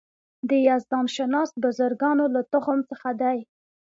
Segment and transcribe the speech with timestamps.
[0.49, 3.37] د یزدان شناس بزرګانو له تخم څخه دی.